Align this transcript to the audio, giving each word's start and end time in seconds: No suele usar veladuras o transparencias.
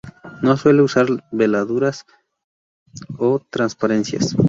No 0.41 0.57
suele 0.57 0.81
usar 0.81 1.05
veladuras 1.31 2.07
o 3.19 3.37
transparencias. 3.37 4.35